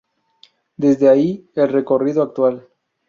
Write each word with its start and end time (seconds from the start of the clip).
Desde 0.77 1.09
ahí 1.09 1.47
el 1.53 1.69
recorrido 1.69 2.23
actual. 2.23 2.67